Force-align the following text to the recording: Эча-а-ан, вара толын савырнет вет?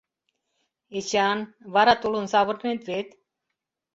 Эча-а-ан, 0.97 1.41
вара 1.73 1.93
толын 2.01 2.25
савырнет 2.33 2.81
вет? 2.89 3.07